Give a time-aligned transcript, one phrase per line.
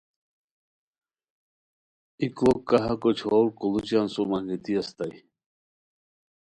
[2.19, 5.17] ای کڑوک کہاکو چھور کوڑوچیان سُم انگیتی استائے